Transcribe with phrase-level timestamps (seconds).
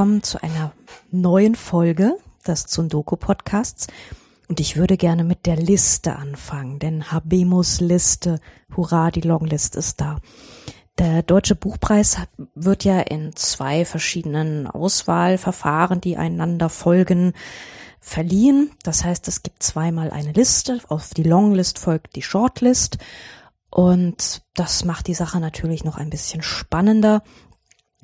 [0.00, 0.72] Willkommen zu einer
[1.10, 3.86] neuen Folge des Zundoku Podcasts.
[4.48, 8.40] Und ich würde gerne mit der Liste anfangen, denn Habemus Liste,
[8.74, 10.16] hurra, die Longlist ist da.
[10.96, 12.16] Der Deutsche Buchpreis
[12.54, 17.34] wird ja in zwei verschiedenen Auswahlverfahren, die einander folgen,
[18.00, 18.70] verliehen.
[18.82, 20.80] Das heißt, es gibt zweimal eine Liste.
[20.88, 22.96] Auf die Longlist folgt die Shortlist.
[23.68, 27.22] Und das macht die Sache natürlich noch ein bisschen spannender.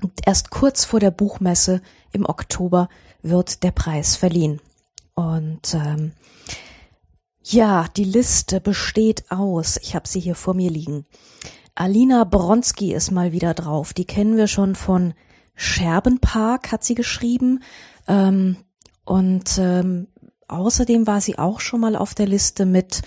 [0.03, 1.81] Und erst kurz vor der Buchmesse
[2.13, 2.89] im Oktober
[3.23, 4.61] wird der Preis verliehen.
[5.15, 6.13] Und ähm,
[7.43, 9.79] ja, die Liste besteht aus.
[9.83, 11.07] Ich habe sie hier vor mir liegen.
[11.75, 13.93] Alina Bronski ist mal wieder drauf.
[13.93, 15.15] Die kennen wir schon von
[15.55, 17.63] Scherbenpark, hat sie geschrieben.
[18.09, 18.57] Ähm,
[19.05, 20.09] und ähm,
[20.49, 23.03] außerdem war sie auch schon mal auf der Liste mit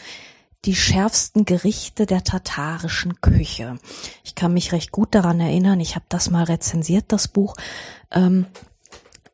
[0.66, 3.78] die schärfsten Gerichte der tatarischen Küche.
[4.24, 7.56] Ich kann mich recht gut daran erinnern, ich habe das mal rezensiert, das Buch.
[8.12, 8.46] Ähm,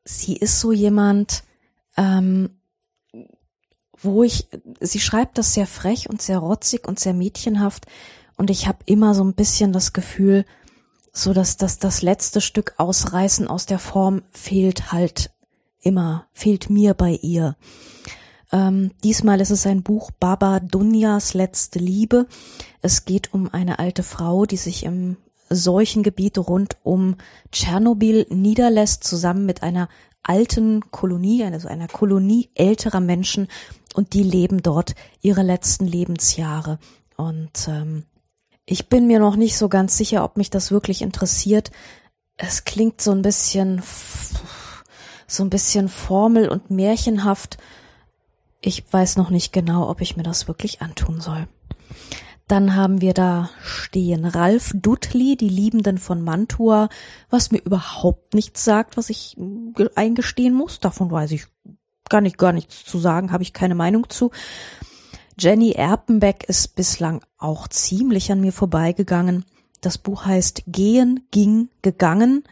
[0.04, 1.44] sie ist so jemand,
[1.98, 2.52] ähm,
[3.98, 4.48] wo ich,
[4.80, 7.88] sie schreibt das sehr frech und sehr rotzig und sehr mädchenhaft
[8.38, 10.46] und ich habe immer so ein bisschen das Gefühl,
[11.12, 15.32] so dass das das letzte Stück ausreißen aus der Form fehlt halt
[15.82, 17.56] immer, fehlt mir bei ihr.
[18.56, 22.26] Ähm, diesmal ist es ein Buch Baba Dunjas letzte Liebe.
[22.82, 25.18] Es geht um eine alte Frau, die sich im
[25.50, 27.18] Seuchengebiet rund um
[27.52, 29.90] Tschernobyl niederlässt, zusammen mit einer
[30.24, 33.50] alten Kolonie, also einer Kolonie älterer Menschen,
[33.94, 36.80] und die leben dort ihre letzten Lebensjahre.
[37.18, 38.06] Und ähm,
[38.66, 41.72] ich bin mir noch nicht so ganz sicher, ob mich das wirklich interessiert.
[42.38, 43.82] Es klingt so ein bisschen,
[45.28, 47.58] so ein bisschen formel und märchenhaft
[48.66, 51.48] ich weiß noch nicht genau, ob ich mir das wirklich antun soll.
[52.48, 56.90] Dann haben wir da stehen Ralf Dudley, die Liebenden von Mantua,
[57.30, 59.38] was mir überhaupt nichts sagt, was ich
[59.96, 60.80] eingestehen muss.
[60.80, 61.46] Davon weiß ich
[62.10, 64.32] gar nicht, gar nichts zu sagen, habe ich keine Meinung zu.
[65.40, 69.46] Jenny Erpenbeck ist bislang auch ziemlich an mir vorbeigegangen.
[69.82, 72.44] Das Buch heißt Gehen, ging, gegangen.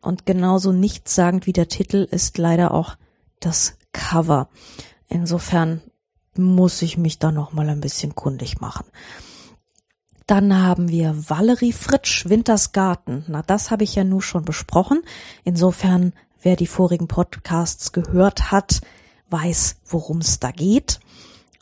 [0.00, 2.96] Und genauso nichtssagend wie der Titel ist leider auch
[3.40, 4.48] das Cover.
[5.08, 5.80] Insofern
[6.36, 8.86] muss ich mich da noch mal ein bisschen kundig machen.
[10.26, 13.24] Dann haben wir Valerie Fritsch, Wintersgarten.
[13.28, 15.02] Na, das habe ich ja nur schon besprochen.
[15.44, 16.12] Insofern,
[16.42, 18.80] wer die vorigen Podcasts gehört hat,
[19.30, 20.98] weiß, worum es da geht.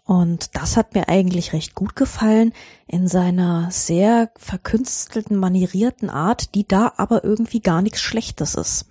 [0.04, 2.52] Und das hat mir eigentlich recht gut gefallen
[2.86, 8.86] in seiner sehr verkünstelten, manierierten Art, die da aber irgendwie gar nichts Schlechtes ist.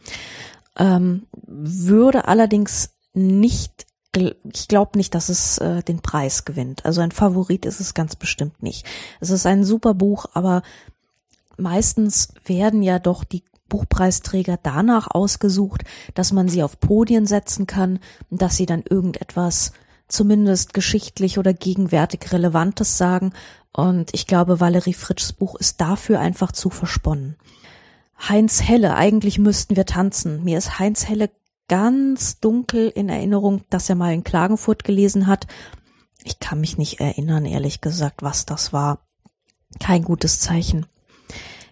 [0.76, 6.86] Ähm, würde allerdings nicht ich glaube nicht, dass es äh, den Preis gewinnt.
[6.86, 8.86] Also ein Favorit ist es ganz bestimmt nicht.
[9.20, 10.62] Es ist ein super Buch, aber
[11.58, 18.00] meistens werden ja doch die Buchpreisträger danach ausgesucht, dass man sie auf Podien setzen kann,
[18.30, 19.72] dass sie dann irgendetwas
[20.08, 23.34] zumindest geschichtlich oder gegenwärtig Relevantes sagen.
[23.72, 27.36] Und ich glaube, Valerie Fritschs Buch ist dafür einfach zu versponnen.
[28.30, 30.44] Heinz Helle, eigentlich müssten wir tanzen.
[30.44, 31.32] Mir ist Heinz Helle
[31.74, 35.48] ganz dunkel in Erinnerung, dass er mal in Klagenfurt gelesen hat.
[36.24, 39.00] Ich kann mich nicht erinnern, ehrlich gesagt, was das war.
[39.80, 40.86] Kein gutes Zeichen.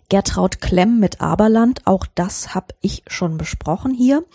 [0.09, 4.25] Gertraud Klemm mit Aberland, auch das habe ich schon besprochen hier,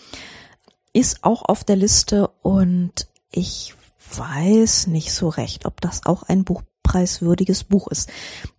[0.92, 3.74] ist auch auf der Liste und ich
[4.14, 8.08] weiß nicht so recht, ob das auch ein buchpreiswürdiges Buch ist.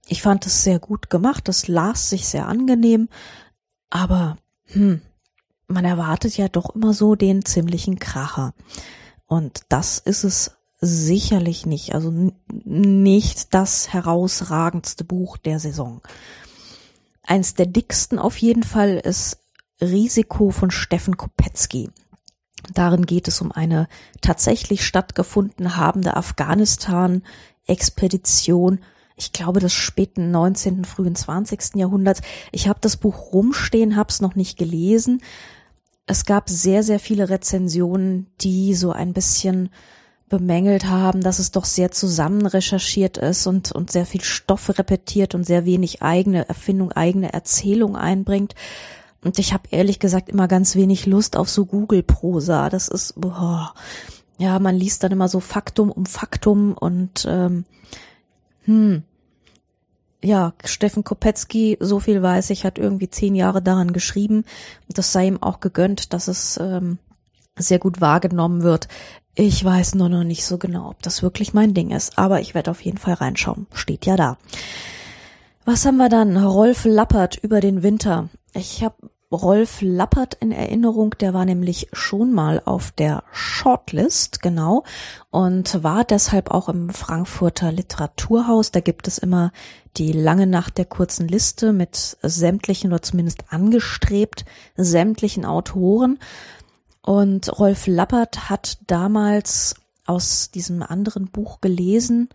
[0.10, 3.08] Ich fand es sehr gut gemacht, es las sich sehr angenehm,
[3.90, 4.36] aber
[4.66, 5.02] hm,
[5.68, 8.54] man erwartet ja doch immer so den ziemlichen Kracher.
[9.26, 11.96] Und das ist es sicherlich nicht.
[11.96, 12.32] Also
[12.64, 16.02] nicht das herausragendste Buch der Saison.
[17.24, 19.40] Eins der dicksten auf jeden Fall ist
[19.82, 21.90] Risiko von Steffen Kopetzky.
[22.74, 23.90] Darin geht es um eine
[24.22, 28.80] tatsächlich stattgefunden habende Afghanistan-Expedition,
[29.16, 31.76] ich glaube des späten 19., frühen 20.
[31.76, 32.22] Jahrhunderts.
[32.52, 35.22] Ich habe das Buch rumstehen, habe es noch nicht gelesen,
[36.08, 39.70] es gab sehr, sehr viele Rezensionen, die so ein bisschen
[40.30, 45.36] bemängelt haben, dass es doch sehr zusammen recherchiert ist und, und sehr viel Stoff repetiert
[45.36, 48.56] und sehr wenig eigene Erfindung, eigene Erzählung einbringt.
[49.24, 52.70] Und ich habe ehrlich gesagt immer ganz wenig Lust auf so Google-Prosa.
[52.70, 53.74] Das ist, boah,
[54.38, 57.66] ja, man liest dann immer so Faktum um Faktum und ähm,
[58.64, 59.04] hm,
[60.28, 64.44] ja, Steffen Kopetzky, so viel weiß ich, hat irgendwie zehn Jahre daran geschrieben.
[64.90, 66.98] Das sei ihm auch gegönnt, dass es ähm,
[67.56, 68.90] sehr gut wahrgenommen wird.
[69.36, 72.56] Ich weiß nur noch nicht so genau, ob das wirklich mein Ding ist, aber ich
[72.56, 73.68] werde auf jeden Fall reinschauen.
[73.72, 74.38] Steht ja da.
[75.64, 76.36] Was haben wir dann?
[76.36, 78.30] Rolf Lappert über den Winter.
[78.54, 78.96] Ich habe
[79.32, 84.86] Rolf Lappert in Erinnerung, der war nämlich schon mal auf der Shortlist, genau,
[85.32, 88.72] und war deshalb auch im Frankfurter Literaturhaus.
[88.72, 89.52] Da gibt es immer
[89.98, 94.46] die lange Nacht der kurzen Liste mit sämtlichen oder zumindest angestrebt
[94.78, 96.20] sämtlichen Autoren.
[97.02, 99.76] Und Rolf Lappert hat damals
[100.06, 102.30] aus diesem anderen Buch gelesen,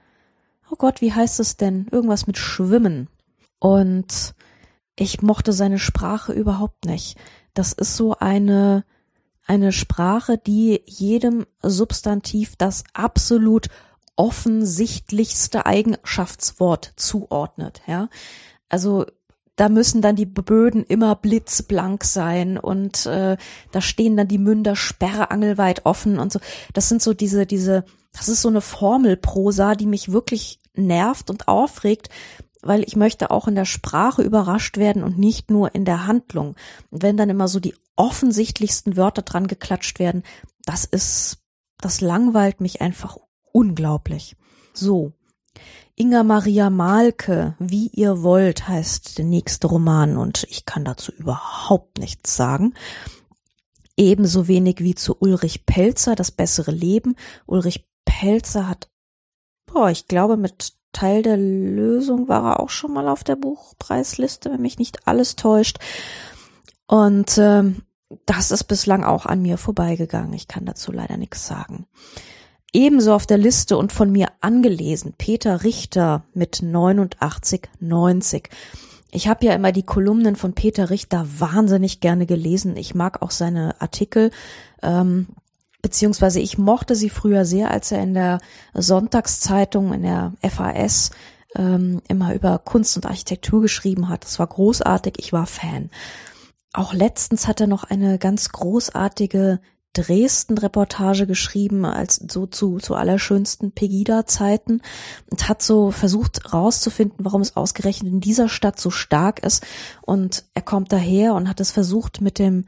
[0.70, 1.86] oh Gott, wie heißt es denn?
[1.90, 3.08] Irgendwas mit Schwimmen.
[3.58, 4.34] Und
[4.96, 7.16] ich mochte seine Sprache überhaupt nicht.
[7.54, 8.84] Das ist so eine,
[9.46, 13.68] eine Sprache, die jedem Substantiv das absolut
[14.16, 18.08] offensichtlichste Eigenschaftswort zuordnet, ja.
[18.68, 19.06] Also
[19.56, 23.36] da müssen dann die Böden immer blitzblank sein und äh,
[23.70, 26.40] da stehen dann die Münder sperrangelweit offen und so.
[26.72, 31.48] Das sind so diese, diese, das ist so eine Formelprosa, die mich wirklich nervt und
[31.48, 32.08] aufregt,
[32.62, 36.54] weil ich möchte auch in der Sprache überrascht werden und nicht nur in der Handlung.
[36.90, 40.22] Und wenn dann immer so die offensichtlichsten Wörter dran geklatscht werden,
[40.64, 41.38] das ist,
[41.78, 43.18] das langweilt mich einfach
[43.52, 44.36] unglaublich.
[44.72, 45.12] So.
[45.94, 51.98] Inga Maria Malke, Wie ihr wollt, heißt der nächste Roman und ich kann dazu überhaupt
[51.98, 52.74] nichts sagen.
[53.96, 57.14] Ebenso wenig wie zu Ulrich Pelzer, Das bessere Leben.
[57.44, 58.90] Ulrich Pelzer hat,
[59.66, 64.50] boah, ich glaube, mit Teil der Lösung war er auch schon mal auf der Buchpreisliste,
[64.50, 65.78] wenn mich nicht alles täuscht.
[66.86, 67.82] Und ähm,
[68.26, 70.32] das ist bislang auch an mir vorbeigegangen.
[70.34, 71.86] Ich kann dazu leider nichts sagen.
[72.72, 78.48] Ebenso auf der Liste und von mir angelesen Peter Richter mit 89,90.
[79.10, 82.78] Ich habe ja immer die Kolumnen von Peter Richter wahnsinnig gerne gelesen.
[82.78, 84.30] Ich mag auch seine Artikel.
[84.82, 85.28] Ähm,
[85.82, 88.38] beziehungsweise ich mochte sie früher sehr, als er in der
[88.72, 91.10] Sonntagszeitung, in der FAS,
[91.56, 94.24] ähm, immer über Kunst und Architektur geschrieben hat.
[94.24, 95.90] Das war großartig, ich war Fan.
[96.72, 99.60] Auch letztens hat er noch eine ganz großartige
[99.94, 104.80] Dresden-Reportage geschrieben, als so zu, zu allerschönsten Pegida-Zeiten
[105.30, 109.66] und hat so versucht rauszufinden, warum es ausgerechnet in dieser Stadt so stark ist.
[110.00, 112.64] Und er kommt daher und hat es versucht mit dem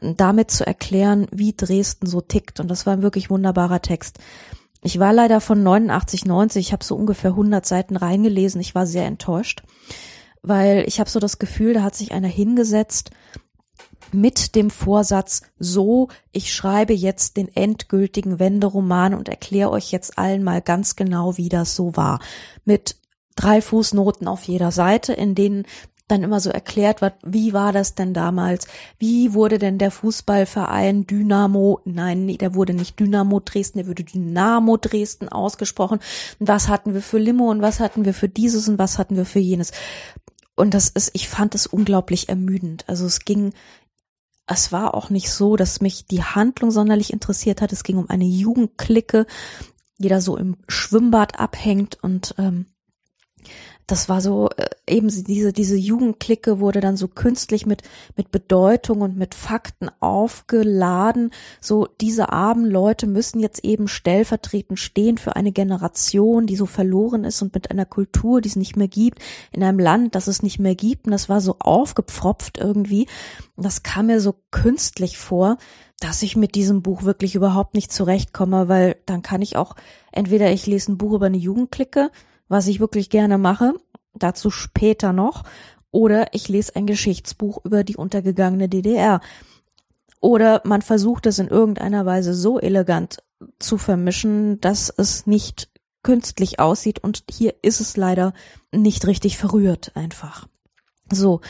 [0.00, 2.60] damit zu erklären, wie Dresden so tickt.
[2.60, 4.18] Und das war ein wirklich wunderbarer Text.
[4.82, 8.60] Ich war leider von 89, 90, ich habe so ungefähr 100 Seiten reingelesen.
[8.60, 9.62] Ich war sehr enttäuscht,
[10.42, 13.10] weil ich habe so das Gefühl, da hat sich einer hingesetzt
[14.12, 20.44] mit dem Vorsatz, so, ich schreibe jetzt den endgültigen Wenderoman und erkläre euch jetzt allen
[20.44, 22.20] mal ganz genau, wie das so war.
[22.64, 22.96] Mit
[23.34, 25.66] drei Fußnoten auf jeder Seite, in denen
[26.08, 28.66] dann immer so erklärt wird, wie war das denn damals?
[28.98, 34.76] Wie wurde denn der Fußballverein Dynamo, nein, der wurde nicht Dynamo Dresden, der wurde Dynamo
[34.76, 35.98] Dresden ausgesprochen.
[36.38, 39.16] Und was hatten wir für Limo und was hatten wir für dieses und was hatten
[39.16, 39.72] wir für jenes?
[40.54, 42.88] Und das ist, ich fand es unglaublich ermüdend.
[42.88, 43.52] Also es ging,
[44.46, 47.72] es war auch nicht so, dass mich die Handlung sonderlich interessiert hat.
[47.72, 49.26] Es ging um eine Jugendklicke,
[49.98, 52.66] die da so im Schwimmbad abhängt und ähm,
[53.86, 57.82] das war so äh, eben diese diese Jugendklicke wurde dann so künstlich mit
[58.16, 61.30] mit Bedeutung und mit Fakten aufgeladen.
[61.60, 67.24] So diese armen Leute müssen jetzt eben stellvertretend stehen für eine Generation, die so verloren
[67.24, 69.20] ist und mit einer Kultur, die es nicht mehr gibt,
[69.52, 71.06] in einem Land, das es nicht mehr gibt.
[71.06, 73.06] Und das war so aufgepfropft irgendwie.
[73.56, 75.58] Das kam mir so künstlich vor
[75.98, 79.74] dass ich mit diesem Buch wirklich überhaupt nicht zurechtkomme, weil dann kann ich auch
[80.12, 82.10] entweder ich lese ein Buch über eine Jugendklicke
[82.48, 83.74] was ich wirklich gerne mache,
[84.14, 85.44] dazu später noch,
[85.90, 89.20] oder ich lese ein Geschichtsbuch über die untergegangene DDR.
[90.20, 93.22] Oder man versucht es in irgendeiner Weise so elegant
[93.58, 95.70] zu vermischen, dass es nicht
[96.02, 98.32] künstlich aussieht und hier ist es leider
[98.72, 100.46] nicht richtig verrührt einfach.
[101.10, 101.40] So,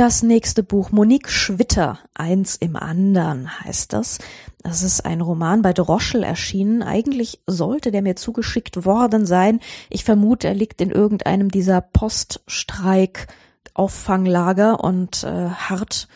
[0.00, 4.16] das nächste Buch, Monique Schwitter, eins im anderen heißt das.
[4.62, 6.82] Das ist ein Roman bei Droschel erschienen.
[6.82, 9.60] Eigentlich sollte der mir zugeschickt worden sein.
[9.90, 16.08] Ich vermute, er liegt in irgendeinem dieser Poststreik-Auffanglager und äh, hart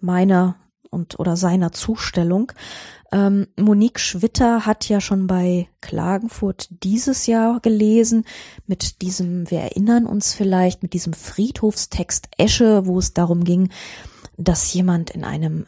[0.00, 0.56] meiner
[0.90, 2.52] und oder seiner Zustellung.
[3.12, 8.24] Ähm, Monique Schwitter hat ja schon bei Klagenfurt dieses Jahr gelesen
[8.66, 13.70] mit diesem, wir erinnern uns vielleicht, mit diesem Friedhofstext Esche, wo es darum ging,
[14.36, 15.66] dass jemand in einem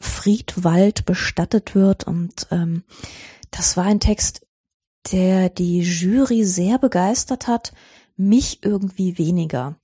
[0.00, 2.84] Friedwald bestattet wird und ähm,
[3.50, 4.46] das war ein Text,
[5.12, 7.72] der die Jury sehr begeistert hat,
[8.16, 9.76] mich irgendwie weniger.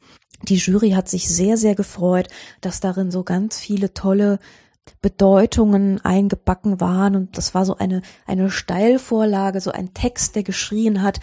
[0.42, 2.28] Die Jury hat sich sehr, sehr gefreut,
[2.60, 4.38] dass darin so ganz viele tolle
[5.00, 7.16] Bedeutungen eingebacken waren.
[7.16, 11.20] Und das war so eine, eine Steilvorlage, so ein Text, der geschrien hat,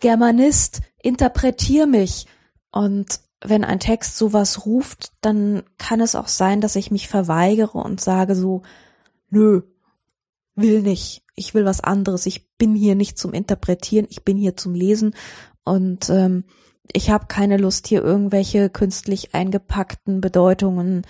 [0.00, 2.26] Germanist, interpretier mich.
[2.70, 7.78] Und wenn ein Text sowas ruft, dann kann es auch sein, dass ich mich verweigere
[7.78, 8.62] und sage so,
[9.30, 9.62] nö,
[10.54, 14.56] will nicht, ich will was anderes, ich bin hier nicht zum Interpretieren, ich bin hier
[14.56, 15.14] zum Lesen.
[15.64, 16.44] Und ähm,
[16.92, 21.06] ich habe keine Lust, hier irgendwelche künstlich eingepackten Bedeutungen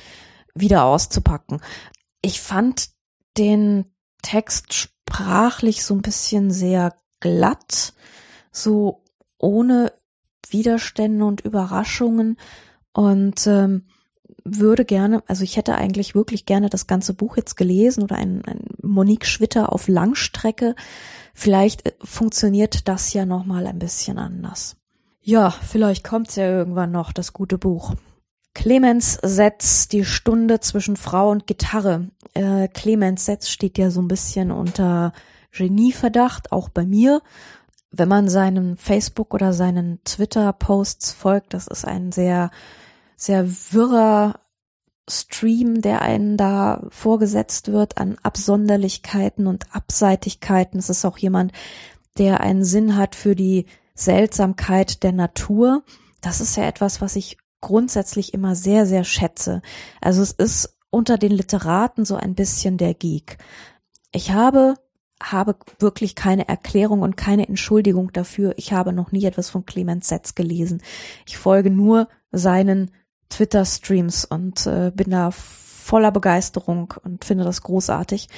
[0.54, 1.60] wieder auszupacken.
[2.22, 2.90] Ich fand
[3.36, 3.86] den
[4.22, 7.94] Text sprachlich so ein bisschen sehr glatt,
[8.50, 9.04] so
[9.38, 9.92] ohne
[10.50, 12.36] Widerstände und Überraschungen
[12.92, 13.86] und ähm,
[14.44, 18.42] würde gerne, also ich hätte eigentlich wirklich gerne das ganze Buch jetzt gelesen oder ein,
[18.46, 20.74] ein Monique Schwitter auf Langstrecke.
[21.34, 24.76] Vielleicht äh, funktioniert das ja noch mal ein bisschen anders.
[25.20, 27.94] Ja, vielleicht kommt's ja irgendwann noch, das gute Buch.
[28.54, 32.08] Clemens Setz, die Stunde zwischen Frau und Gitarre.
[32.34, 35.12] Äh, Clemens Setz steht ja so ein bisschen unter
[35.52, 37.22] Genieverdacht, auch bei mir
[37.90, 42.50] wenn man seinen Facebook oder seinen Twitter-Posts folgt, das ist ein sehr,
[43.16, 44.40] sehr wirrer
[45.08, 50.78] Stream, der einen da vorgesetzt wird an Absonderlichkeiten und Abseitigkeiten.
[50.78, 51.52] Es ist auch jemand,
[52.18, 55.82] der einen Sinn hat für die Seltsamkeit der Natur.
[56.20, 59.62] Das ist ja etwas, was ich grundsätzlich immer sehr, sehr schätze.
[60.00, 63.38] Also es ist unter den Literaten so ein bisschen der Geek.
[64.12, 64.74] Ich habe
[65.22, 68.54] habe wirklich keine Erklärung und keine Entschuldigung dafür.
[68.56, 70.80] Ich habe noch nie etwas von Clemens Setz gelesen.
[71.26, 72.92] Ich folge nur seinen
[73.28, 78.28] Twitter-Streams und äh, bin da voller Begeisterung und finde das großartig.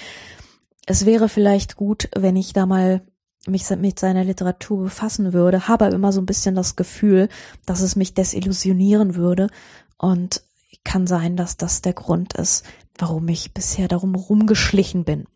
[0.86, 3.02] Es wäre vielleicht gut, wenn ich da mal
[3.46, 7.28] mich mit seiner Literatur befassen würde, habe immer so ein bisschen das Gefühl,
[7.66, 9.48] dass es mich desillusionieren würde
[9.96, 10.42] und
[10.84, 12.64] kann sein, dass das der Grund ist,
[12.98, 15.26] warum ich bisher darum rumgeschlichen bin.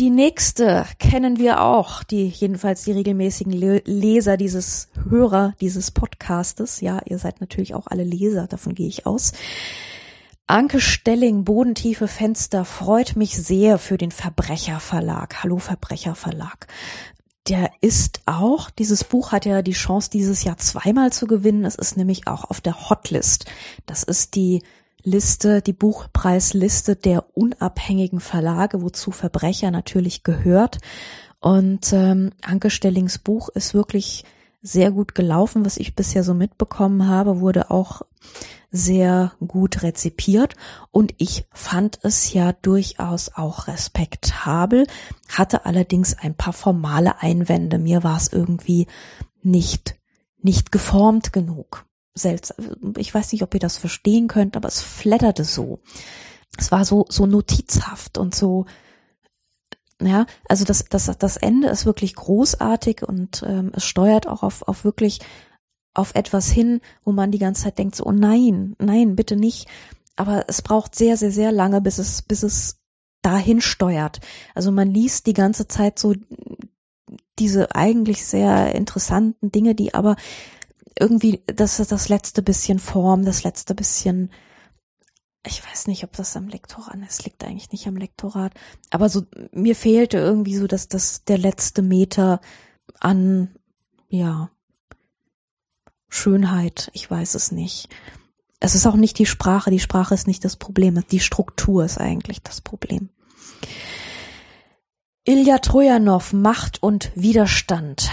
[0.00, 6.80] Die nächste kennen wir auch, die jedenfalls die regelmäßigen Leser dieses Hörer dieses Podcastes.
[6.80, 9.34] Ja, ihr seid natürlich auch alle Leser, davon gehe ich aus.
[10.46, 15.42] Anke Stelling, Bodentiefe Fenster, freut mich sehr für den Verbrecherverlag.
[15.42, 16.66] Hallo Verbrecherverlag.
[17.48, 21.64] Der ist auch, dieses Buch hat ja die Chance, dieses Jahr zweimal zu gewinnen.
[21.64, 23.46] Es ist nämlich auch auf der Hotlist.
[23.86, 24.62] Das ist die
[25.02, 30.76] Liste, die Buchpreisliste der unabhängigen Verlage, wozu Verbrecher natürlich gehört.
[31.40, 34.24] Und ähm, Anke Stellings Buch ist wirklich
[34.60, 38.02] sehr gut gelaufen, was ich bisher so mitbekommen habe, wurde auch
[38.76, 40.56] sehr gut rezipiert
[40.90, 44.88] und ich fand es ja durchaus auch respektabel,
[45.28, 47.78] hatte allerdings ein paar formale Einwände.
[47.78, 48.88] Mir war es irgendwie
[49.42, 49.94] nicht,
[50.42, 52.94] nicht geformt genug seltsam.
[52.96, 55.80] Ich weiß nicht, ob ihr das verstehen könnt, aber es flatterte so.
[56.58, 58.66] Es war so, so notizhaft und so,
[60.00, 64.66] ja, also das, das, das Ende ist wirklich großartig und ähm, es steuert auch auf,
[64.66, 65.20] auf wirklich
[65.94, 69.68] auf etwas hin, wo man die ganze Zeit denkt, so, oh nein, nein, bitte nicht.
[70.16, 72.80] Aber es braucht sehr, sehr, sehr lange, bis es, bis es
[73.22, 74.20] dahin steuert.
[74.54, 76.14] Also man liest die ganze Zeit so
[77.38, 80.16] diese eigentlich sehr interessanten Dinge, die aber
[80.98, 84.30] irgendwie das ist das letzte bisschen Form, das letzte bisschen
[85.46, 88.54] ich weiß nicht, ob das am Lektorat ist, liegt eigentlich nicht am Lektorat,
[88.90, 89.22] aber so
[89.52, 92.40] mir fehlte irgendwie so dass das der letzte Meter
[93.00, 93.54] an
[94.08, 94.50] ja
[96.14, 97.88] Schönheit, ich weiß es nicht.
[98.60, 101.98] Es ist auch nicht die Sprache, die Sprache ist nicht das Problem, die Struktur ist
[101.98, 103.10] eigentlich das Problem.
[105.24, 108.10] Ilja Trojanow, Macht und Widerstand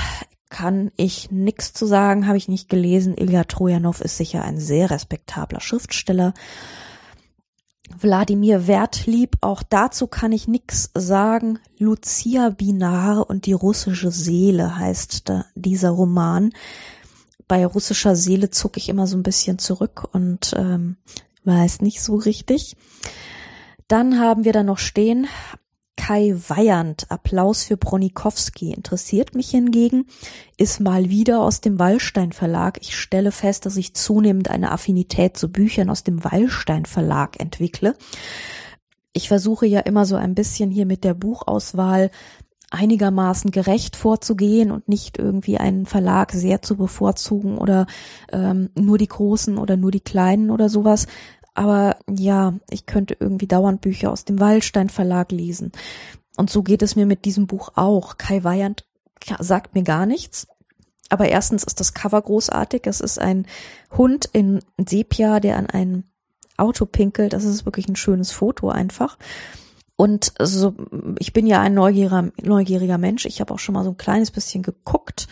[0.50, 3.16] kann ich nix zu sagen, habe ich nicht gelesen.
[3.16, 6.34] Ilya Trojanow ist sicher ein sehr respektabler Schriftsteller.
[8.00, 11.60] Wladimir Wertlieb, auch dazu kann ich nix sagen.
[11.78, 16.52] Lucia Binar und die russische Seele heißt dieser Roman.
[17.52, 20.96] Bei russischer Seele zucke ich immer so ein bisschen zurück und ähm,
[21.44, 22.78] weiß nicht so richtig.
[23.90, 25.28] Dann haben wir da noch stehen
[25.98, 30.06] Kai Weyand, Applaus für Bronikowski, interessiert mich hingegen,
[30.56, 32.80] ist mal wieder aus dem Wallstein Verlag.
[32.82, 37.98] Ich stelle fest, dass ich zunehmend eine Affinität zu Büchern aus dem Wallstein Verlag entwickle.
[39.12, 42.12] Ich versuche ja immer so ein bisschen hier mit der Buchauswahl
[42.72, 47.86] einigermaßen gerecht vorzugehen und nicht irgendwie einen Verlag sehr zu bevorzugen oder
[48.32, 51.06] ähm, nur die großen oder nur die kleinen oder sowas,
[51.54, 55.72] aber ja, ich könnte irgendwie dauernd Bücher aus dem Wallstein Verlag lesen.
[56.38, 58.18] Und so geht es mir mit diesem Buch auch.
[58.18, 58.86] Kai Weyand
[59.40, 60.48] sagt mir gar nichts.
[61.10, 62.84] Aber erstens ist das Cover großartig.
[62.86, 63.46] Es ist ein
[63.98, 66.06] Hund in Sepia, der an ein
[66.56, 67.34] Auto pinkelt.
[67.34, 69.18] Das ist wirklich ein schönes Foto einfach.
[70.02, 70.74] Und so,
[71.20, 73.28] ich bin ja ein neugieriger, neugieriger Mensch.
[73.28, 75.28] Ich habe auch schon mal so ein kleines bisschen geguckt,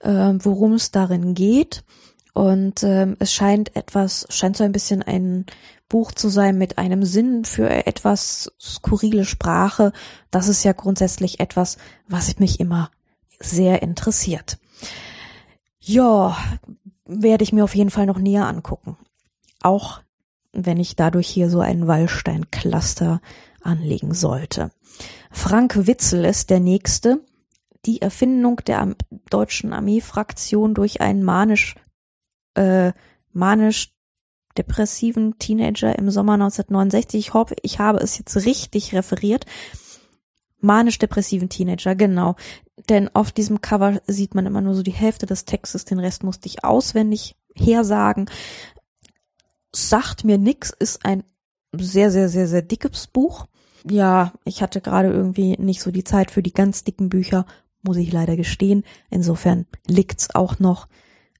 [0.00, 1.84] äh, worum es darin geht.
[2.32, 5.44] Und ähm, es scheint etwas, scheint so ein bisschen ein
[5.90, 9.92] Buch zu sein mit einem Sinn für etwas skurrile Sprache.
[10.30, 11.76] Das ist ja grundsätzlich etwas,
[12.08, 12.90] was mich immer
[13.38, 14.56] sehr interessiert.
[15.78, 16.38] Ja,
[17.04, 18.96] werde ich mir auf jeden Fall noch näher angucken.
[19.60, 20.00] Auch
[20.54, 23.20] wenn ich dadurch hier so ein Wallstein-Cluster
[23.66, 24.70] anlegen sollte.
[25.30, 27.20] Frank Witzel ist der nächste.
[27.84, 28.96] Die Erfindung der
[29.30, 31.76] deutschen Armeefraktion durch einen manisch,
[32.54, 32.92] äh,
[33.32, 33.92] manisch
[34.56, 37.18] depressiven Teenager im Sommer 1969.
[37.18, 39.44] Ich hoffe, ich habe es jetzt richtig referiert.
[40.60, 42.34] Manisch-depressiven Teenager, genau.
[42.88, 46.22] Denn auf diesem Cover sieht man immer nur so die Hälfte des Textes, den Rest
[46.22, 48.28] musste ich auswendig hersagen.
[49.72, 51.24] Sagt mir nix, ist ein
[51.72, 53.46] sehr, sehr, sehr, sehr dickes Buch.
[53.88, 57.46] Ja, ich hatte gerade irgendwie nicht so die Zeit für die ganz dicken Bücher,
[57.82, 58.84] muss ich leider gestehen.
[59.10, 60.88] Insofern liegt's auch noch,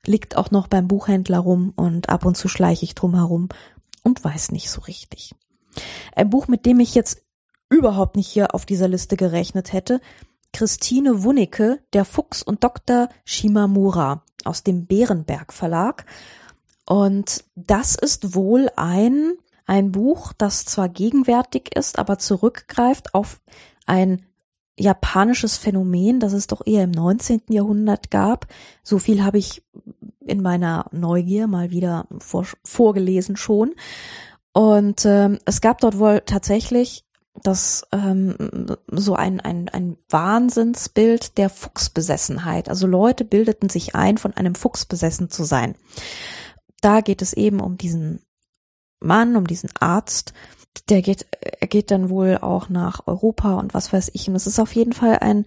[0.05, 3.49] liegt auch noch beim Buchhändler rum und ab und zu schleiche ich drum herum
[4.05, 5.35] und weiß nicht so richtig.
[6.15, 7.23] Ein Buch, mit dem ich jetzt
[7.69, 10.01] überhaupt nicht hier auf dieser Liste gerechnet hätte,
[10.53, 13.09] Christine Wunicke, der Fuchs und Dr.
[13.25, 16.07] Shimamura aus dem Bärenberg Verlag.
[16.87, 19.33] Und das ist wohl ein,
[19.67, 23.41] ein Buch, das zwar gegenwärtig ist, aber zurückgreift auf
[23.85, 24.25] ein
[24.79, 27.43] japanisches Phänomen, das es doch eher im 19.
[27.49, 28.47] Jahrhundert gab.
[28.83, 29.63] So viel habe ich
[30.21, 33.75] in meiner Neugier mal wieder vor, vorgelesen schon.
[34.53, 37.05] Und ähm, es gab dort wohl tatsächlich
[37.43, 38.37] das ähm,
[38.91, 42.69] so ein, ein, ein Wahnsinnsbild der Fuchsbesessenheit.
[42.69, 45.75] Also Leute bildeten sich ein, von einem Fuchs besessen zu sein.
[46.81, 48.21] Da geht es eben um diesen
[49.01, 50.33] Mann, um diesen Arzt.
[50.89, 54.29] Der geht, er geht dann wohl auch nach Europa und was weiß ich.
[54.29, 55.47] Und es ist auf jeden Fall ein,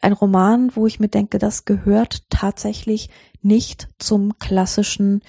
[0.00, 3.10] ein Roman, wo ich mir denke, das gehört tatsächlich
[3.42, 5.22] nicht zum klassischen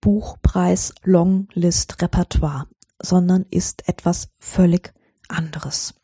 [0.00, 2.66] Buchpreis Longlist Repertoire,
[3.00, 4.92] sondern ist etwas völlig
[5.28, 5.94] anderes.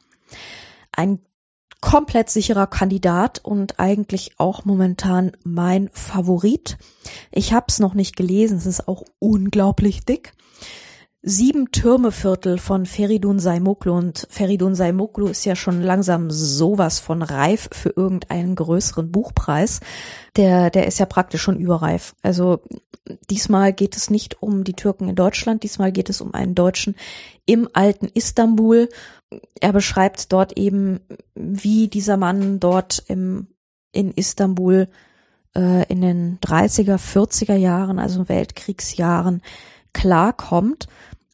[0.93, 1.21] Ein
[1.81, 6.79] komplett sicherer Kandidat und eigentlich auch momentan mein Favorit.
[7.31, 10.33] Ich habe es noch nicht gelesen, es ist auch unglaublich dick.
[11.27, 17.71] Sieben Türmeviertel von Feridun Saimoklu und Feridun Saimoklu ist ja schon langsam sowas von reif
[17.73, 19.81] für irgendeinen größeren Buchpreis.
[20.37, 22.15] Der, der ist ja praktisch schon überreif.
[22.21, 22.61] Also
[23.31, 26.95] diesmal geht es nicht um die Türken in Deutschland, diesmal geht es um einen Deutschen
[27.47, 28.91] im alten Istanbul.
[29.59, 31.01] Er beschreibt dort eben,
[31.35, 33.47] wie dieser Mann dort im,
[33.93, 34.89] in Istanbul
[35.57, 39.41] äh, in den 30er, 40er Jahren, also Weltkriegsjahren,
[39.95, 40.87] klarkommt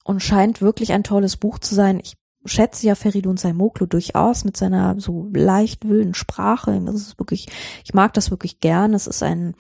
[0.05, 2.01] und scheint wirklich ein tolles Buch zu sein.
[2.03, 6.81] Ich schätze ja Feridun Saimoklu durchaus mit seiner so leicht wilden Sprache.
[6.85, 7.49] Das ist wirklich,
[7.85, 8.95] ich mag das wirklich gern.
[8.95, 9.55] Es ist ein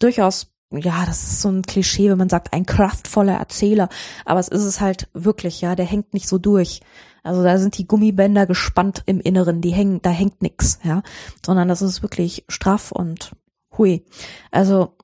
[0.00, 3.88] durchaus, ja, das ist so ein Klischee, wenn man sagt, ein kraftvoller Erzähler.
[4.24, 6.80] Aber es ist es halt wirklich, ja, der hängt nicht so durch.
[7.24, 11.02] Also da sind die Gummibänder gespannt im Inneren, die hängen, da hängt nix, ja,
[11.44, 13.32] sondern das ist wirklich straff und
[13.76, 14.04] hui.
[14.50, 14.96] Also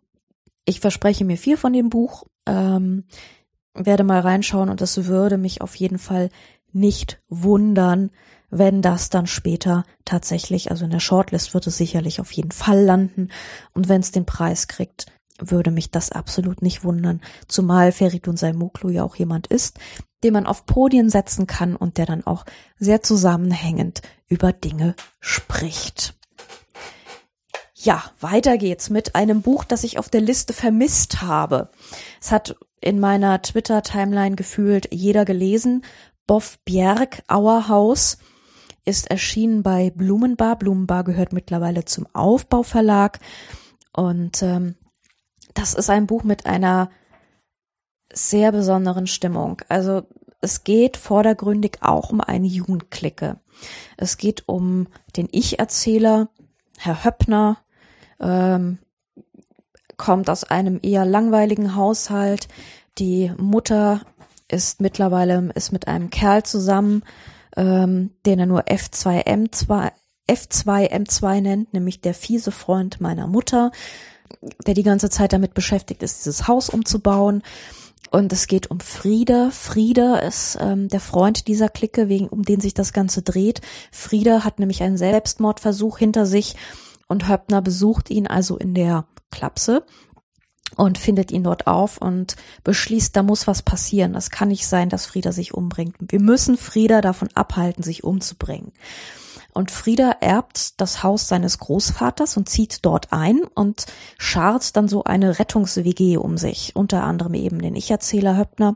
[0.65, 2.25] ich verspreche mir viel von dem Buch.
[2.47, 3.05] Ähm,
[3.75, 6.31] werde mal reinschauen und es würde mich auf jeden Fall
[6.73, 8.11] nicht wundern,
[8.51, 12.81] wenn das dann später tatsächlich, also in der Shortlist wird es sicherlich auf jeden Fall
[12.83, 13.31] landen
[13.73, 15.07] und wenn es den Preis kriegt,
[15.39, 19.79] würde mich das absolut nicht wundern, zumal Feridun Saimoklu ja auch jemand ist,
[20.23, 22.45] den man auf Podien setzen kann und der dann auch
[22.79, 26.15] sehr zusammenhängend über Dinge spricht.
[27.75, 31.69] Ja, weiter geht's mit einem Buch, das ich auf der Liste vermisst habe.
[32.21, 35.85] Es hat in meiner Twitter-Timeline gefühlt jeder gelesen.
[36.27, 38.19] Boff Bjerg, Auerhaus,
[38.85, 40.59] ist erschienen bei Blumenbar.
[40.59, 43.21] Blumenbar gehört mittlerweile zum Aufbauverlag.
[43.95, 44.75] Und ähm,
[45.55, 46.91] das ist ein Buch mit einer
[48.13, 49.63] sehr besonderen Stimmung.
[49.71, 50.03] Also
[50.43, 53.41] es geht vordergründig auch um eine Jugendklicke.
[53.97, 56.29] Es geht um den Ich-Erzähler,
[56.77, 57.57] Herr Höppner,
[58.21, 58.79] ähm,
[59.97, 62.49] kommt aus einem eher langweiligen Haushalt.
[62.99, 64.01] Die Mutter
[64.49, 67.03] ist mittlerweile ist mit einem Kerl zusammen,
[67.57, 69.93] ähm, den er nur F2M2
[70.29, 73.73] F2M2 nennt, nämlich der fiese Freund meiner Mutter,
[74.67, 77.43] der die ganze Zeit damit beschäftigt ist, dieses Haus umzubauen.
[78.11, 79.51] Und es geht um Frieda.
[79.51, 83.61] Frieda ist ähm, der Freund dieser Clique, wegen, um den sich das Ganze dreht.
[83.91, 86.55] Frieda hat nämlich einen Selbstmordversuch hinter sich
[87.09, 89.85] und Höppner besucht ihn also in der Klapse
[90.77, 94.13] und findet ihn dort auf und beschließt, da muss was passieren.
[94.13, 95.97] Das kann nicht sein, dass Frieda sich umbringt.
[96.01, 98.73] Wir müssen Frieda davon abhalten, sich umzubringen.
[99.53, 103.87] Und Frieda erbt das Haus seines Großvaters und zieht dort ein und
[104.19, 108.75] schart dann so eine Rettungs-WG um sich, unter anderem eben den Ich-Erzähler Höppner.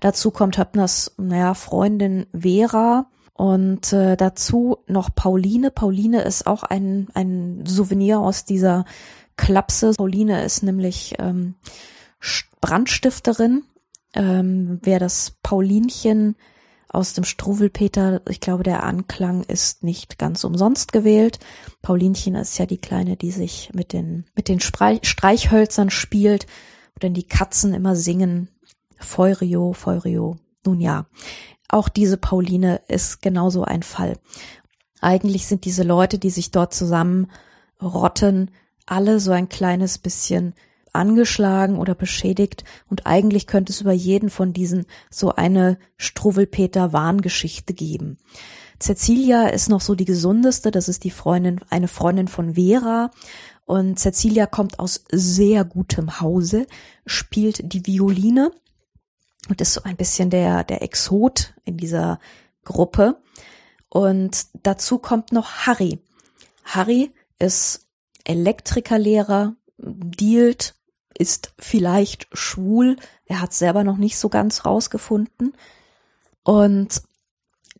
[0.00, 5.70] Dazu kommt Höppners, naja, Freundin Vera, und äh, dazu noch Pauline.
[5.70, 8.86] Pauline ist auch ein, ein Souvenir aus dieser
[9.36, 9.92] Klapse.
[9.96, 11.54] Pauline ist nämlich ähm,
[12.60, 13.64] Brandstifterin.
[14.14, 16.36] Ähm, wer das Paulinchen
[16.88, 21.38] aus dem Struwelpeter, ich glaube, der Anklang ist nicht ganz umsonst gewählt.
[21.82, 26.46] Paulinchen ist ja die Kleine, die sich mit den, mit den Streichhölzern spielt,
[27.02, 28.48] denn die Katzen immer singen.
[28.98, 30.36] Feurio, Feurio.
[30.64, 31.06] Nun ja,
[31.68, 34.18] auch diese Pauline ist genauso ein Fall.
[35.00, 38.50] Eigentlich sind diese Leute, die sich dort zusammenrotten,
[38.86, 40.54] alle so ein kleines bisschen
[40.92, 47.74] angeschlagen oder beschädigt und eigentlich könnte es über jeden von diesen so eine Struwelpeter Warngeschichte
[47.74, 48.16] geben.
[48.80, 53.10] Cecilia ist noch so die gesundeste, das ist die Freundin, eine Freundin von Vera
[53.66, 56.66] und Cecilia kommt aus sehr gutem Hause,
[57.04, 58.52] spielt die Violine
[59.48, 62.20] und ist so ein bisschen der, der Exot in dieser
[62.64, 63.20] Gruppe.
[63.88, 66.00] Und dazu kommt noch Harry.
[66.64, 67.85] Harry ist
[68.26, 70.74] Elektrikerlehrer, dealt,
[71.18, 72.96] ist vielleicht schwul.
[73.24, 75.54] Er hat selber noch nicht so ganz rausgefunden.
[76.42, 77.02] Und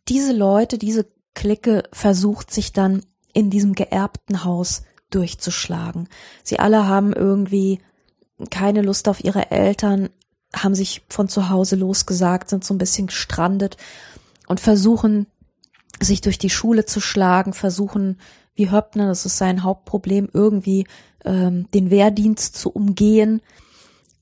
[0.07, 1.05] diese Leute, diese
[1.35, 6.09] Clique versucht sich dann in diesem geerbten Haus durchzuschlagen.
[6.43, 7.79] Sie alle haben irgendwie
[8.49, 10.09] keine Lust auf ihre Eltern,
[10.55, 13.77] haben sich von zu Hause losgesagt, sind so ein bisschen gestrandet
[14.47, 15.27] und versuchen,
[16.01, 18.19] sich durch die Schule zu schlagen, versuchen,
[18.57, 20.87] wie Höppner, das ist sein Hauptproblem, irgendwie
[21.23, 23.41] ähm, den Wehrdienst zu umgehen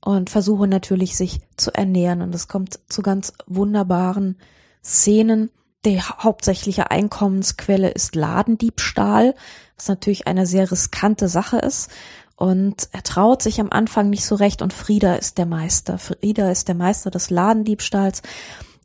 [0.00, 2.22] und versuchen natürlich, sich zu ernähren.
[2.22, 4.38] Und es kommt zu ganz wunderbaren
[4.84, 5.50] Szenen.
[5.84, 9.34] Die hauptsächliche Einkommensquelle ist Ladendiebstahl,
[9.76, 11.90] was natürlich eine sehr riskante Sache ist.
[12.36, 15.98] Und er traut sich am Anfang nicht so recht und Frieda ist der Meister.
[15.98, 18.20] Frieda ist der Meister des Ladendiebstahls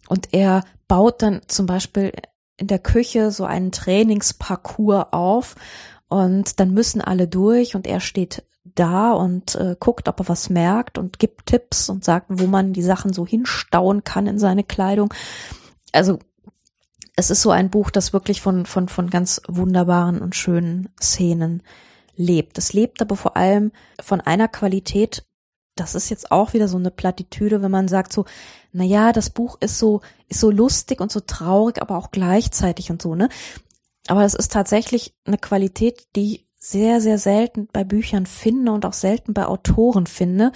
[0.07, 2.13] und er baut dann zum Beispiel
[2.61, 5.55] in der Küche so einen Trainingsparcours auf
[6.07, 10.49] und dann müssen alle durch und er steht da und äh, guckt, ob er was
[10.49, 14.63] merkt und gibt Tipps und sagt, wo man die Sachen so hinstauen kann in seine
[14.63, 15.13] Kleidung.
[15.91, 16.19] Also
[17.15, 21.63] es ist so ein Buch, das wirklich von, von, von ganz wunderbaren und schönen Szenen
[22.15, 22.57] lebt.
[22.57, 25.25] Es lebt aber vor allem von einer Qualität,
[25.75, 28.25] das ist jetzt auch wieder so eine Plattitüde, wenn man sagt so,
[28.71, 32.91] na ja, das Buch ist so, ist so lustig und so traurig, aber auch gleichzeitig
[32.91, 33.29] und so, ne?
[34.07, 38.93] Aber es ist tatsächlich eine Qualität, die sehr, sehr selten bei Büchern finde und auch
[38.93, 40.51] selten bei Autoren finde,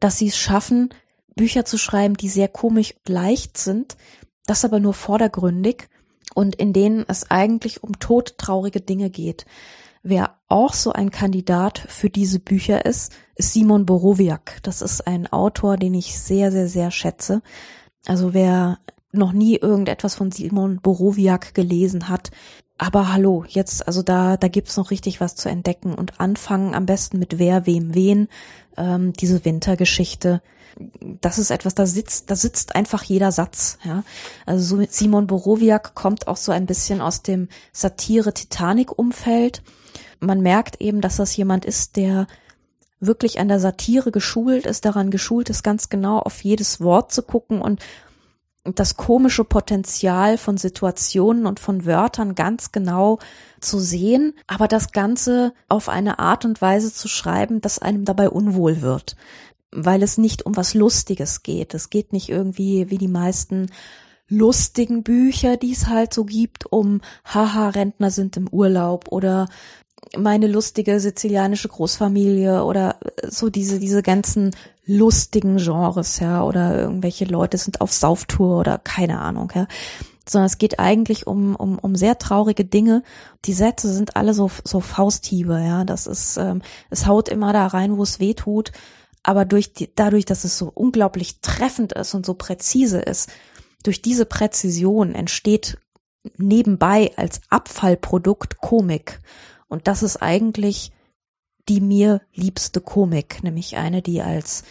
[0.00, 0.90] dass sie es schaffen,
[1.34, 3.96] Bücher zu schreiben, die sehr komisch leicht sind,
[4.46, 5.88] das aber nur vordergründig
[6.34, 9.46] und in denen es eigentlich um todtraurige Dinge geht.
[10.08, 14.60] Wer auch so ein Kandidat für diese Bücher ist, ist Simon Borowiak.
[14.62, 17.42] Das ist ein Autor, den ich sehr, sehr, sehr schätze.
[18.06, 18.78] Also wer
[19.10, 22.30] noch nie irgendetwas von Simon Borowiak gelesen hat,
[22.78, 26.86] aber hallo, jetzt, also da, da gibt's noch richtig was zu entdecken und anfangen am
[26.86, 28.28] besten mit Wer, wem, wen,
[28.76, 30.40] ähm, diese Wintergeschichte.
[31.20, 34.04] Das ist etwas, da sitzt, da sitzt einfach jeder Satz, ja.
[34.44, 39.64] Also Simon Borowiak kommt auch so ein bisschen aus dem Satire-Titanic-Umfeld
[40.20, 42.26] man merkt eben, dass das jemand ist, der
[43.00, 47.22] wirklich an der Satire geschult ist, daran geschult ist, ganz genau auf jedes Wort zu
[47.22, 47.80] gucken und
[48.74, 53.18] das komische Potenzial von Situationen und von Wörtern ganz genau
[53.60, 58.28] zu sehen, aber das Ganze auf eine Art und Weise zu schreiben, dass einem dabei
[58.28, 59.16] unwohl wird,
[59.70, 61.74] weil es nicht um was Lustiges geht.
[61.74, 63.70] Es geht nicht irgendwie wie die meisten
[64.28, 69.48] lustigen Bücher, die es halt so gibt, um Haha, Rentner sind im Urlaub oder
[70.16, 72.96] meine lustige sizilianische Großfamilie oder
[73.28, 74.54] so diese, diese ganzen
[74.86, 79.66] lustigen Genres, ja, oder irgendwelche Leute sind auf Sauftour oder keine Ahnung, ja.
[80.28, 83.04] Sondern es geht eigentlich um, um, um sehr traurige Dinge.
[83.44, 85.84] Die Sätze sind alle so, so Fausthiebe, ja.
[85.84, 88.72] Das ist, ähm, es haut immer da rein, wo es weh tut.
[89.22, 93.28] Aber durch die, dadurch, dass es so unglaublich treffend ist und so präzise ist,
[93.82, 95.78] durch diese Präzision entsteht
[96.36, 99.20] nebenbei als Abfallprodukt Komik.
[99.68, 100.92] Und das ist eigentlich
[101.68, 104.62] die mir liebste Komik, nämlich eine, die als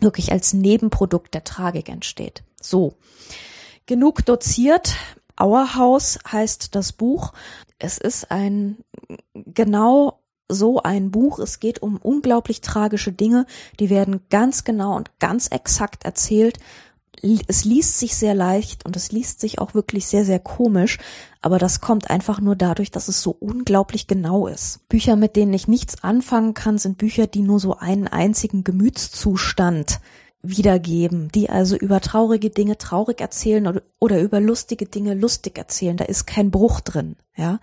[0.00, 2.42] wirklich als Nebenprodukt der Tragik entsteht.
[2.60, 2.94] So.
[3.86, 4.96] Genug doziert.
[5.36, 7.32] Auerhaus heißt das Buch.
[7.78, 8.78] Es ist ein
[9.34, 11.38] genau so ein Buch.
[11.38, 13.46] Es geht um unglaublich tragische Dinge.
[13.80, 16.58] Die werden ganz genau und ganz exakt erzählt.
[17.22, 20.98] Es liest sich sehr leicht und es liest sich auch wirklich sehr, sehr komisch,
[21.40, 24.86] aber das kommt einfach nur dadurch, dass es so unglaublich genau ist.
[24.88, 30.00] Bücher, mit denen ich nichts anfangen kann, sind Bücher, die nur so einen einzigen Gemütszustand
[30.42, 35.96] wiedergeben, die also über traurige Dinge traurig erzählen oder, oder über lustige Dinge lustig erzählen.
[35.96, 37.60] Da ist kein Bruch drin, ja.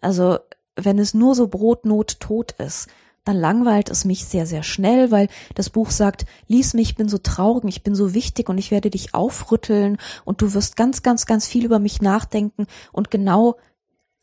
[0.00, 0.38] Also,
[0.76, 2.88] wenn es nur so Brotnot tot ist,
[3.24, 7.08] dann langweilt es mich sehr, sehr schnell, weil das Buch sagt, lies mich, ich bin
[7.08, 11.02] so traurig, ich bin so wichtig und ich werde dich aufrütteln und du wirst ganz,
[11.02, 13.56] ganz, ganz viel über mich nachdenken und genau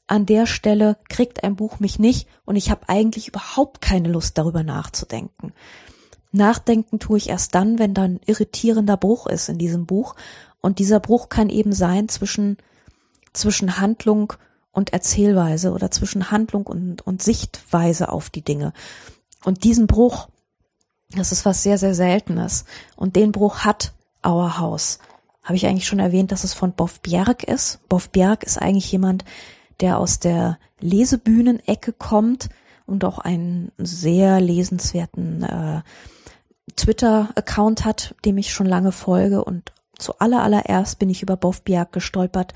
[0.08, 4.38] an der Stelle kriegt ein Buch mich nicht und ich habe eigentlich überhaupt keine Lust
[4.38, 5.54] darüber nachzudenken.
[6.32, 10.16] Nachdenken tue ich erst dann, wenn da ein irritierender Bruch ist in diesem Buch
[10.62, 12.58] und dieser Bruch kann eben sein zwischen
[13.34, 14.34] zwischen Handlung
[14.80, 18.74] und Erzählweise oder zwischen Handlung und, und Sichtweise auf die Dinge.
[19.44, 20.30] Und diesen Bruch,
[21.12, 22.66] das ist was sehr, sehr Seltenes.
[22.96, 25.00] Und den Bruch hat Auerhaus.
[25.44, 27.88] Habe ich eigentlich schon erwähnt, dass es von Boff Bjerg ist.
[27.90, 29.26] Boff Bjerg ist eigentlich jemand,
[29.82, 32.50] der aus der Lesebühnenecke kommt
[32.86, 35.82] und auch einen sehr lesenswerten äh,
[36.76, 39.44] Twitter-Account hat, dem ich schon lange folge.
[39.44, 42.54] Und zuallererst bin ich über Boff Bjerg gestolpert.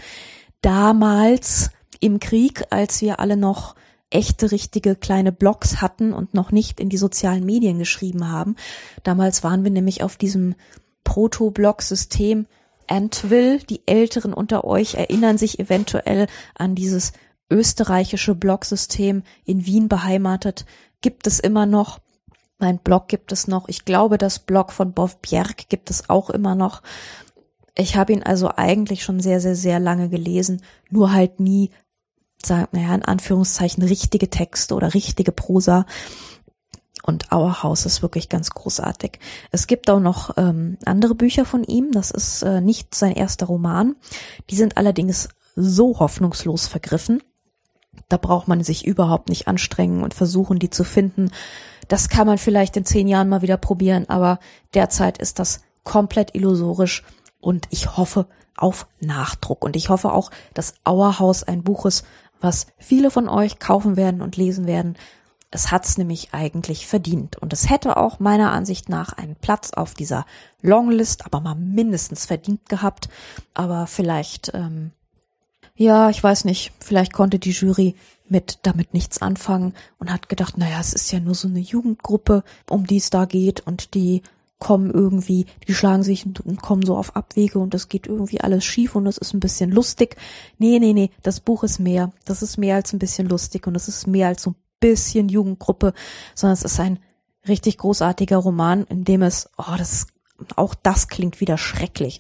[0.62, 1.72] Damals
[2.04, 3.76] im Krieg, als wir alle noch
[4.10, 8.56] echte, richtige kleine Blogs hatten und noch nicht in die sozialen Medien geschrieben haben.
[9.04, 10.56] Damals waren wir nämlich auf diesem
[11.04, 12.46] Proto-Blog-System
[12.88, 13.60] Antwill.
[13.60, 17.14] Die Älteren unter euch erinnern sich eventuell an dieses
[17.50, 20.66] österreichische Blog-System in Wien beheimatet.
[21.02, 22.00] Gibt es immer noch.
[22.60, 23.68] Mein Blog gibt es noch.
[23.68, 26.82] Ich glaube, das Blog von Bob Bjerg gibt es auch immer noch.
[27.76, 31.72] Ich habe ihn also eigentlich schon sehr, sehr, sehr lange gelesen, nur halt nie
[32.46, 35.86] sagen, naja, in Anführungszeichen richtige Texte oder richtige Prosa.
[37.06, 39.20] Und Our House ist wirklich ganz großartig.
[39.52, 41.92] Es gibt auch noch ähm, andere Bücher von ihm.
[41.92, 43.96] Das ist äh, nicht sein erster Roman.
[44.50, 47.22] Die sind allerdings so hoffnungslos vergriffen.
[48.10, 51.32] Da braucht man sich überhaupt nicht anstrengen und versuchen, die zu finden.
[51.88, 54.40] Das kann man vielleicht in zehn Jahren mal wieder probieren, aber
[54.74, 57.04] derzeit ist das komplett illusorisch
[57.40, 59.64] und ich hoffe auf Nachdruck.
[59.64, 62.06] Und ich hoffe auch, dass Auerhaus ein Buch ist,
[62.44, 64.98] was viele von euch kaufen werden und lesen werden.
[65.50, 67.38] Es hat's nämlich eigentlich verdient.
[67.38, 70.26] Und es hätte auch meiner Ansicht nach einen Platz auf dieser
[70.62, 73.08] Longlist, aber mal mindestens verdient gehabt.
[73.54, 74.92] Aber vielleicht, ähm,
[75.76, 77.96] ja, ich weiß nicht, vielleicht konnte die Jury
[78.28, 82.44] mit damit nichts anfangen und hat gedacht, naja, es ist ja nur so eine Jugendgruppe,
[82.70, 84.22] um die es da geht und die
[84.64, 88.64] kommen irgendwie, die schlagen sich und kommen so auf Abwege und das geht irgendwie alles
[88.64, 90.16] schief und das ist ein bisschen lustig.
[90.58, 92.14] Nee, nee, nee, das Buch ist mehr.
[92.24, 95.28] Das ist mehr als ein bisschen lustig und es ist mehr als so ein bisschen
[95.28, 95.92] Jugendgruppe,
[96.34, 97.00] sondern es ist ein
[97.46, 100.08] richtig großartiger Roman, in dem es, oh, das
[100.56, 102.20] auch das klingt wieder schrecklich,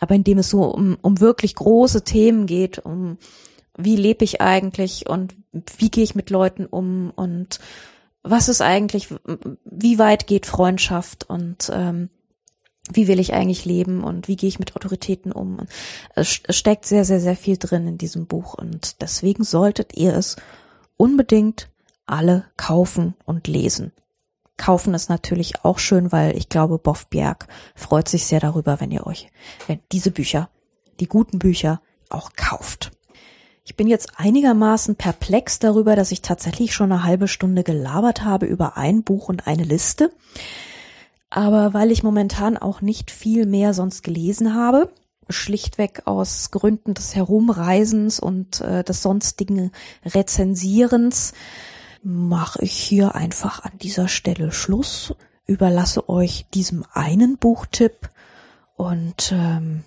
[0.00, 3.18] aber in dem es so um, um wirklich große Themen geht, um
[3.76, 5.34] wie lebe ich eigentlich und
[5.76, 7.60] wie gehe ich mit Leuten um und
[8.22, 9.08] was ist eigentlich,
[9.64, 12.10] wie weit geht Freundschaft und ähm,
[12.90, 15.66] wie will ich eigentlich leben und wie gehe ich mit Autoritäten um.
[16.14, 20.36] Es steckt sehr, sehr, sehr viel drin in diesem Buch und deswegen solltet ihr es
[20.96, 21.70] unbedingt
[22.06, 23.92] alle kaufen und lesen.
[24.56, 28.90] Kaufen ist natürlich auch schön, weil ich glaube, Boff Bjerg freut sich sehr darüber, wenn
[28.90, 29.28] ihr euch,
[29.66, 30.50] wenn diese Bücher,
[31.00, 31.80] die guten Bücher,
[32.10, 32.92] auch kauft.
[33.64, 38.46] Ich bin jetzt einigermaßen perplex darüber, dass ich tatsächlich schon eine halbe Stunde gelabert habe
[38.46, 40.12] über ein Buch und eine Liste.
[41.30, 44.90] Aber weil ich momentan auch nicht viel mehr sonst gelesen habe,
[45.28, 49.70] schlichtweg aus Gründen des Herumreisens und äh, des sonstigen
[50.04, 51.32] Rezensierens,
[52.02, 55.14] mache ich hier einfach an dieser Stelle Schluss,
[55.46, 58.10] überlasse euch diesem einen Buchtipp
[58.76, 59.84] und ähm,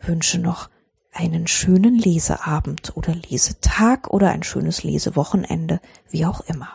[0.00, 0.70] wünsche noch
[1.14, 6.68] einen schönen Leseabend oder Lesetag oder ein schönes Lesewochenende, wie auch immer.